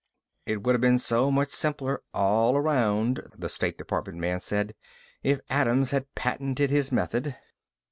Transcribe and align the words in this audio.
"It 0.47 0.63
would 0.63 0.73
have 0.73 0.81
been 0.81 0.97
so 0.97 1.29
much 1.29 1.49
simpler 1.49 2.01
all 2.11 2.57
around," 2.57 3.21
the 3.37 3.49
state 3.49 3.77
department 3.77 4.17
man 4.17 4.39
said, 4.39 4.73
"if 5.21 5.41
Adams 5.47 5.91
had 5.91 6.15
patented 6.15 6.71
his 6.71 6.91
method." 6.91 7.35